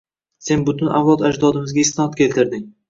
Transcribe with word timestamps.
Sen 0.47 0.63
butun 0.69 0.91
avlod-ajdodimizga 1.01 1.83
isnod 1.87 2.21
keltirding! 2.25 2.71